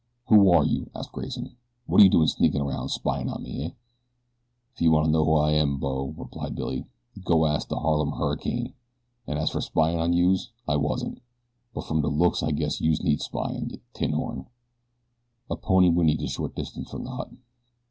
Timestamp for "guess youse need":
12.49-13.21